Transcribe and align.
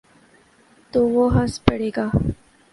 تو 0.91 0.99
وہ 1.13 1.23
ہنس 1.35 1.53
پڑے 1.65 1.89
گا۔ 1.95 2.05